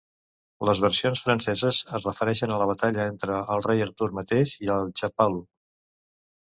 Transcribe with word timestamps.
Les 0.69 0.79
versions 0.85 1.21
franceses 1.25 1.83
es 1.99 2.09
refereixen 2.09 2.55
a 2.55 2.59
la 2.63 2.69
batalla 2.73 3.07
entre 3.13 3.39
el 3.59 3.65
Rei 3.69 3.87
Artur 3.91 4.11
mateix 4.21 4.59
i 4.69 4.77
el 4.81 4.93
"Chapalu". 5.03 5.49